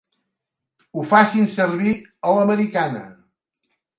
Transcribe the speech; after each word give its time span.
Ho 0.95 1.03
facin 1.09 1.51
servir 1.57 1.93
a 1.99 2.33
l'americana. 2.39 3.05